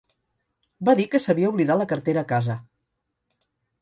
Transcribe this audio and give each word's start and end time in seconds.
Va 0.87 0.95
dir 0.99 1.05
que 1.11 1.21
s'havia 1.25 1.51
oblidat 1.53 1.81
la 1.83 1.87
cartera 1.93 2.25
a 2.25 2.27
casa. 2.35 2.57